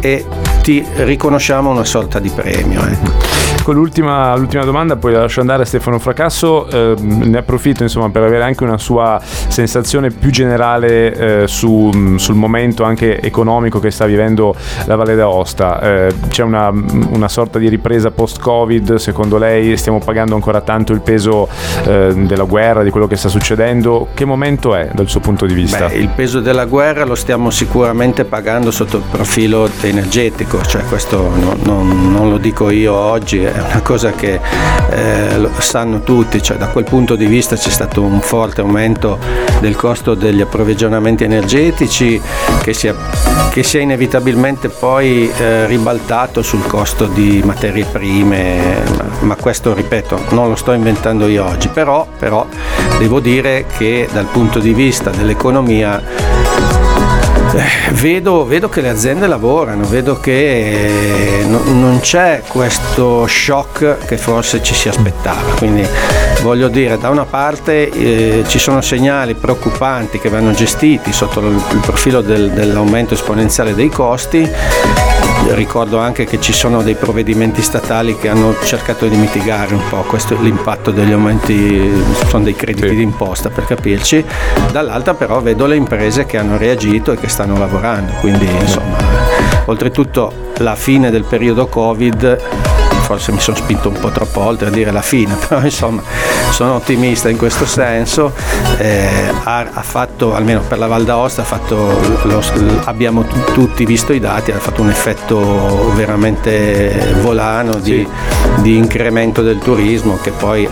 e 0.00 0.24
ti 0.62 0.84
riconosciamo 0.96 1.70
una 1.70 1.84
sorta 1.84 2.18
di 2.18 2.30
premio. 2.30 2.80
Ecco. 2.84 3.36
Con 3.66 3.74
l'ultima, 3.74 4.36
l'ultima, 4.36 4.62
domanda, 4.62 4.94
poi 4.94 5.12
la 5.12 5.22
lascio 5.22 5.40
andare 5.40 5.64
a 5.64 5.66
Stefano 5.66 5.98
Fracasso, 5.98 6.68
eh, 6.68 6.94
ne 7.00 7.38
approfitto 7.38 7.82
insomma, 7.82 8.10
per 8.10 8.22
avere 8.22 8.44
anche 8.44 8.62
una 8.62 8.78
sua 8.78 9.20
sensazione 9.20 10.10
più 10.10 10.30
generale 10.30 11.42
eh, 11.42 11.48
su, 11.48 12.14
sul 12.16 12.36
momento 12.36 12.84
anche 12.84 13.20
economico 13.20 13.80
che 13.80 13.90
sta 13.90 14.06
vivendo 14.06 14.54
la 14.84 14.94
Valle 14.94 15.16
d'Aosta. 15.16 15.80
Eh, 15.80 16.14
c'è 16.28 16.44
una, 16.44 16.68
una, 16.68 17.28
sorta 17.28 17.58
di 17.58 17.68
ripresa 17.68 18.12
post-Covid, 18.12 18.94
secondo 19.16 19.38
lei 19.38 19.78
stiamo 19.78 19.98
pagando 19.98 20.34
ancora 20.34 20.60
tanto 20.60 20.92
il 20.92 21.00
peso 21.00 21.48
eh, 21.86 22.12
della 22.14 22.44
guerra, 22.44 22.82
di 22.82 22.90
quello 22.90 23.06
che 23.06 23.16
sta 23.16 23.30
succedendo? 23.30 24.08
Che 24.12 24.26
momento 24.26 24.74
è 24.74 24.90
dal 24.92 25.08
suo 25.08 25.20
punto 25.20 25.46
di 25.46 25.54
vista? 25.54 25.86
Beh, 25.86 25.94
il 25.94 26.10
peso 26.10 26.40
della 26.40 26.66
guerra 26.66 27.06
lo 27.06 27.14
stiamo 27.14 27.48
sicuramente 27.48 28.26
pagando 28.26 28.70
sotto 28.70 28.98
il 28.98 29.04
profilo 29.10 29.70
energetico, 29.80 30.62
cioè 30.66 30.82
questo 30.84 31.30
no, 31.34 31.56
no, 31.62 31.82
non 31.82 32.28
lo 32.28 32.36
dico 32.36 32.68
io 32.68 32.92
oggi, 32.92 33.42
è 33.42 33.58
una 33.58 33.80
cosa 33.80 34.10
che 34.10 34.38
eh, 34.90 35.38
lo 35.38 35.50
sanno 35.60 36.02
tutti, 36.02 36.42
cioè 36.42 36.58
da 36.58 36.66
quel 36.66 36.84
punto 36.84 37.16
di 37.16 37.24
vista 37.24 37.56
c'è 37.56 37.70
stato 37.70 38.02
un 38.02 38.20
forte 38.20 38.60
aumento 38.60 39.18
del 39.60 39.76
costo 39.76 40.12
degli 40.12 40.42
approvvigionamenti 40.42 41.24
energetici 41.24 42.20
che 42.62 42.74
si 42.74 42.88
è, 42.88 42.94
che 43.50 43.62
si 43.62 43.78
è 43.78 43.80
inevitabilmente 43.80 44.68
poi 44.68 45.30
eh, 45.30 45.64
ribaltato 45.64 46.42
sul 46.42 46.66
costo 46.66 47.06
di 47.06 47.40
materie 47.42 47.86
prime, 47.86 49.05
ma, 49.20 49.36
questo 49.36 49.74
ripeto 49.74 50.24
non 50.30 50.48
lo 50.48 50.56
sto 50.56 50.72
inventando 50.72 51.26
io 51.26 51.44
oggi, 51.44 51.68
però, 51.68 52.06
però 52.18 52.46
devo 52.98 53.20
dire 53.20 53.66
che 53.76 54.08
dal 54.12 54.26
punto 54.26 54.58
di 54.58 54.72
vista 54.72 55.10
dell'economia 55.10 56.02
eh, 57.54 57.92
vedo, 57.92 58.44
vedo, 58.44 58.68
che 58.68 58.80
le 58.80 58.88
aziende 58.88 59.26
lavorano, 59.26 59.86
vedo 59.86 60.18
che 60.20 61.44
no, 61.46 61.62
non 61.72 62.00
c'è 62.00 62.42
questo 62.46 63.26
shock 63.26 64.04
che 64.04 64.18
forse 64.18 64.62
ci 64.62 64.74
si 64.74 64.88
aspettava. 64.88 65.54
Quindi 65.56 65.86
voglio 66.42 66.68
dire, 66.68 66.98
da 66.98 67.08
una 67.08 67.24
parte 67.24 67.90
eh, 67.90 68.44
ci 68.46 68.58
sono 68.58 68.80
segnali 68.80 69.34
preoccupanti 69.34 70.18
che 70.18 70.28
vanno 70.28 70.52
gestiti 70.52 71.12
sotto 71.12 71.40
il 71.40 71.80
profilo 71.80 72.20
del, 72.20 72.50
dell'aumento 72.50 73.14
esponenziale 73.14 73.74
dei 73.74 73.88
costi 73.88 74.48
ricordo 75.54 75.98
anche 75.98 76.24
che 76.24 76.40
ci 76.40 76.52
sono 76.52 76.82
dei 76.82 76.94
provvedimenti 76.94 77.62
statali 77.62 78.16
che 78.16 78.28
hanno 78.28 78.54
cercato 78.64 79.06
di 79.06 79.16
mitigare 79.16 79.74
un 79.74 79.82
po' 79.88 80.02
questo, 80.02 80.40
l'impatto 80.40 80.90
degli 80.90 81.12
aumenti, 81.12 81.90
sono 82.28 82.44
dei 82.44 82.54
crediti 82.54 82.88
sì. 82.88 82.96
d'imposta 82.96 83.50
per 83.50 83.64
capirci, 83.64 84.24
dall'altra 84.72 85.14
però 85.14 85.40
vedo 85.40 85.66
le 85.66 85.76
imprese 85.76 86.26
che 86.26 86.38
hanno 86.38 86.56
reagito 86.56 87.12
e 87.12 87.16
che 87.16 87.28
stanno 87.28 87.58
lavorando, 87.58 88.12
quindi 88.20 88.46
insomma 88.60 88.96
oltretutto 89.66 90.52
la 90.58 90.74
fine 90.74 91.10
del 91.10 91.24
periodo 91.24 91.66
Covid 91.66 92.75
forse 93.06 93.30
mi 93.30 93.38
sono 93.38 93.56
spinto 93.56 93.88
un 93.88 94.00
po' 94.00 94.10
troppo 94.10 94.40
oltre 94.40 94.66
a 94.66 94.70
dire 94.70 94.90
la 94.90 95.00
fine, 95.00 95.36
però 95.46 95.62
insomma 95.62 96.02
sono 96.50 96.74
ottimista 96.74 97.28
in 97.28 97.36
questo 97.36 97.64
senso, 97.64 98.32
eh, 98.78 99.32
ha, 99.44 99.58
ha, 99.72 99.82
fatto, 99.82 100.34
almeno 100.34 100.60
per 100.66 100.78
la 100.78 100.88
Val 100.88 101.04
d'Aosta, 101.04 101.44
lo, 102.22 102.42
abbiamo 102.84 103.24
t- 103.24 103.52
tutti 103.52 103.84
visto 103.84 104.12
i 104.12 104.18
dati, 104.18 104.50
ha 104.50 104.58
fatto 104.58 104.82
un 104.82 104.90
effetto 104.90 105.92
veramente 105.94 107.14
volano 107.20 107.76
di, 107.76 108.04
sì. 108.04 108.62
di 108.62 108.76
incremento 108.76 109.40
del 109.40 109.58
turismo 109.58 110.18
che 110.20 110.32
poi 110.32 110.68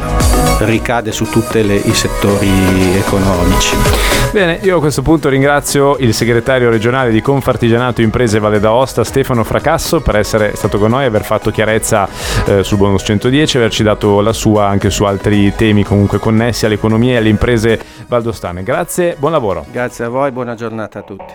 ricade 0.60 1.12
su 1.12 1.24
tutti 1.26 1.58
i 1.58 1.94
settori 1.94 2.96
economici. 2.96 3.76
Bene, 4.30 4.58
io 4.62 4.78
a 4.78 4.80
questo 4.80 5.02
punto 5.02 5.28
ringrazio 5.28 5.96
il 5.98 6.12
segretario 6.12 6.70
regionale 6.70 7.10
di 7.10 7.20
Confartigianato 7.20 8.02
Imprese 8.02 8.38
Valle 8.38 8.60
d'Aosta, 8.60 9.04
Stefano 9.04 9.44
Fracasso, 9.44 10.00
per 10.00 10.16
essere 10.16 10.52
stato 10.56 10.78
con 10.78 10.90
noi 10.90 11.04
e 11.04 11.06
aver 11.06 11.24
fatto 11.24 11.50
chiarezza 11.50 12.08
eh, 12.46 12.64
sul 12.64 12.78
bonus 12.78 13.02
110 13.04 13.56
e 13.56 13.60
averci 13.60 13.82
dato 13.82 14.20
la 14.20 14.32
sua 14.32 14.66
anche 14.66 14.90
su 14.90 15.04
altri 15.04 15.54
temi 15.54 15.84
comunque 15.84 16.18
connessi 16.18 16.66
all'economia 16.66 17.14
e 17.14 17.16
alle 17.18 17.28
imprese 17.28 17.80
valdostane. 18.08 18.62
Grazie, 18.62 19.16
buon 19.18 19.32
lavoro. 19.32 19.64
Grazie 19.70 20.06
a 20.06 20.08
voi, 20.08 20.30
buona 20.32 20.54
giornata 20.54 21.00
a 21.00 21.02
tutti. 21.02 21.34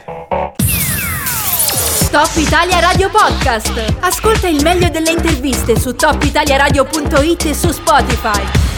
Top 2.12 2.32
Italia 2.36 2.80
Radio 2.80 3.10
Podcast. 3.10 3.98
Ascolta 4.00 4.48
il 4.48 4.62
meglio 4.64 4.90
delle 4.90 5.12
interviste 5.12 5.78
su 5.78 5.94
topitaliaradio.it 5.94 7.46
e 7.46 7.54
su 7.54 7.70
Spotify. 7.70 8.69